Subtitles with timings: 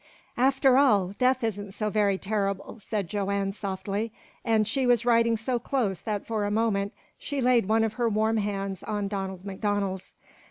[0.39, 4.11] "After all, death isn't so very terrible," said Joanne softly,
[4.43, 8.09] and she was riding so close that for a moment she laid one of her
[8.09, 10.15] warm hands on Donald MacDonald's.